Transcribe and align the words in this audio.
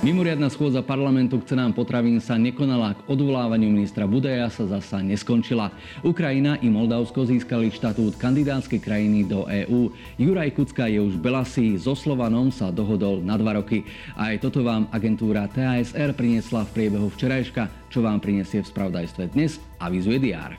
Mimoriadná 0.00 0.48
schôdza 0.48 0.80
parlamentu 0.80 1.36
k 1.36 1.52
cenám 1.52 1.76
potravín 1.76 2.24
sa 2.24 2.40
nekonala. 2.40 2.96
K 2.96 3.04
odvolávaniu 3.04 3.68
ministra 3.68 4.08
Budaja 4.08 4.48
sa 4.48 4.64
zasa 4.64 5.04
neskončila. 5.04 5.76
Ukrajina 6.00 6.56
i 6.64 6.72
Moldavsko 6.72 7.28
získali 7.28 7.68
štatút 7.68 8.16
kandidátskej 8.16 8.80
krajiny 8.80 9.28
do 9.28 9.44
EÚ. 9.44 9.92
Juraj 10.16 10.56
Kucka 10.56 10.88
je 10.88 11.04
už 11.04 11.20
belasý, 11.20 11.76
so 11.76 11.92
Slovanom 11.92 12.48
sa 12.48 12.72
dohodol 12.72 13.20
na 13.20 13.36
dva 13.36 13.60
roky. 13.60 13.84
Aj 14.16 14.32
toto 14.40 14.64
vám 14.64 14.88
agentúra 14.88 15.44
TASR 15.52 16.16
priniesla 16.16 16.64
v 16.64 16.80
priebehu 16.80 17.12
včerajška, 17.12 17.92
čo 17.92 18.00
vám 18.00 18.24
prinesie 18.24 18.64
v 18.64 18.72
spravodajstve 18.72 19.36
dnes, 19.36 19.60
avizuje 19.76 20.16
DR. 20.16 20.56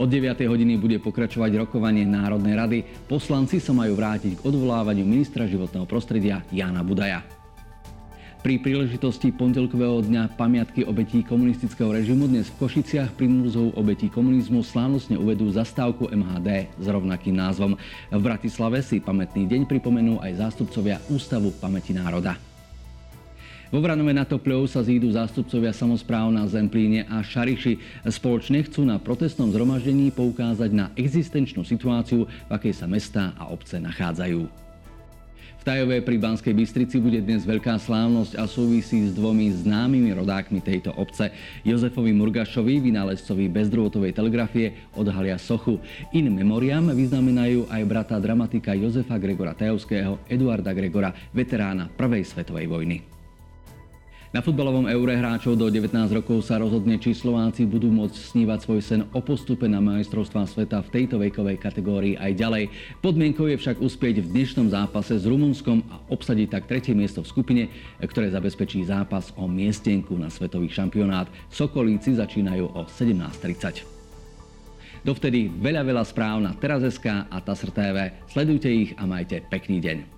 Od 0.00 0.08
9. 0.08 0.40
hodiny 0.48 0.80
bude 0.80 0.96
pokračovať 1.04 1.68
rokovanie 1.68 2.08
Národnej 2.08 2.56
rady. 2.56 2.78
Poslanci 3.12 3.60
sa 3.60 3.76
majú 3.76 3.92
vrátiť 3.92 4.40
k 4.40 4.44
odvolávaniu 4.48 5.04
ministra 5.04 5.44
životného 5.44 5.84
prostredia 5.84 6.40
Jána 6.48 6.80
Budaja. 6.80 7.44
Pri 8.44 8.60
príležitosti 8.60 9.32
pondelkového 9.32 10.04
dňa 10.04 10.36
pamiatky 10.36 10.84
obetí 10.84 11.24
komunistického 11.24 11.88
režimu 11.88 12.28
dnes 12.28 12.52
v 12.52 12.58
Košiciach 12.60 13.16
pri 13.16 13.26
múzeu 13.32 13.72
obetí 13.72 14.12
komunizmu 14.12 14.60
slávnostne 14.60 15.16
uvedú 15.16 15.48
zastávku 15.48 16.12
MHD 16.12 16.68
s 16.76 16.86
rovnakým 16.86 17.32
názvom. 17.32 17.80
V 18.12 18.20
Bratislave 18.20 18.84
si 18.84 19.00
pamätný 19.00 19.48
deň 19.48 19.64
pripomenú 19.64 20.20
aj 20.20 20.42
zástupcovia 20.42 21.00
Ústavu 21.08 21.54
pamäti 21.56 21.96
národa. 21.96 22.36
Vo 23.72 23.82
Vranove 23.82 24.14
na 24.14 24.22
Topľov 24.22 24.70
sa 24.70 24.84
zídu 24.86 25.10
zástupcovia 25.10 25.74
samozpráv 25.74 26.30
na 26.30 26.46
Zemplíne 26.46 27.02
a 27.10 27.18
Šariši. 27.24 28.04
Spoločne 28.06 28.62
chcú 28.62 28.86
na 28.86 29.00
protestnom 29.02 29.50
zhromaždení 29.50 30.14
poukázať 30.14 30.70
na 30.70 30.94
existenčnú 30.94 31.66
situáciu, 31.66 32.30
v 32.30 32.50
akej 32.52 32.74
sa 32.78 32.86
mestá 32.86 33.34
a 33.34 33.50
obce 33.50 33.82
nachádzajú. 33.82 34.65
Tajové 35.66 35.98
pri 35.98 36.14
Banskej 36.22 36.54
Bystrici 36.54 37.02
bude 37.02 37.18
dnes 37.18 37.42
veľká 37.42 37.74
slávnosť 37.82 38.38
a 38.38 38.46
súvisí 38.46 39.02
s 39.02 39.10
dvomi 39.10 39.50
známymi 39.50 40.14
rodákmi 40.14 40.62
tejto 40.62 40.94
obce. 40.94 41.34
Jozefovi 41.66 42.14
Murgašovi, 42.14 42.78
vynálezcovi 42.78 43.50
bezdrôtovej 43.50 44.14
telegrafie, 44.14 44.78
odhalia 44.94 45.34
sochu. 45.42 45.82
In 46.14 46.30
memoriam 46.30 46.86
vyznamenajú 46.94 47.66
aj 47.66 47.82
brata 47.82 48.14
dramatika 48.22 48.78
Jozefa 48.78 49.18
Gregora 49.18 49.58
Tajovského, 49.58 50.22
Eduarda 50.30 50.70
Gregora, 50.70 51.10
veterána 51.34 51.90
Prvej 51.90 52.22
svetovej 52.22 52.70
vojny. 52.70 53.15
Na 54.34 54.42
futbalovom 54.42 54.90
eure 54.90 55.14
hráčov 55.14 55.54
do 55.54 55.70
19 55.70 55.94
rokov 56.10 56.42
sa 56.42 56.58
rozhodne, 56.58 56.98
či 56.98 57.14
Slováci 57.14 57.62
budú 57.62 57.94
môcť 57.94 58.34
snívať 58.34 58.58
svoj 58.58 58.80
sen 58.82 59.00
o 59.14 59.20
postupe 59.22 59.70
na 59.70 59.78
majstrovstvá 59.78 60.50
sveta 60.50 60.82
v 60.82 60.90
tejto 60.90 61.22
vekovej 61.22 61.62
kategórii 61.62 62.18
aj 62.18 62.34
ďalej. 62.34 62.64
Podmienkou 63.06 63.46
je 63.46 63.54
však 63.54 63.78
uspieť 63.78 64.26
v 64.26 64.30
dnešnom 64.34 64.66
zápase 64.66 65.14
s 65.14 65.24
Rumunskom 65.30 65.78
a 65.86 66.02
obsadiť 66.10 66.48
tak 66.50 66.66
tretie 66.66 66.90
miesto 66.90 67.22
v 67.22 67.30
skupine, 67.30 67.62
ktoré 68.02 68.26
zabezpečí 68.34 68.82
zápas 68.82 69.30
o 69.38 69.46
miestenku 69.46 70.18
na 70.18 70.26
svetový 70.26 70.74
šampionát. 70.74 71.30
Sokolíci 71.46 72.18
začínajú 72.18 72.66
o 72.66 72.82
17.30. 72.82 73.86
Dovtedy 75.06 75.46
veľa, 75.54 75.86
veľa 75.86 76.02
správ 76.02 76.42
na 76.42 76.50
Teraz.sk 76.58 77.30
a 77.30 77.38
TASR 77.38 77.70
TV. 77.70 78.10
Sledujte 78.26 78.66
ich 78.66 78.90
a 78.98 79.06
majte 79.06 79.38
pekný 79.38 79.78
deň. 79.78 80.15